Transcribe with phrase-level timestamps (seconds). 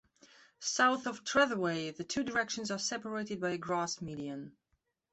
[0.59, 4.57] South of Trethewey, the two directions are separated by a grass median.